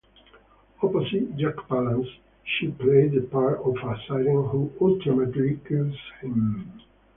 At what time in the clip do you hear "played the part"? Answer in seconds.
2.71-3.59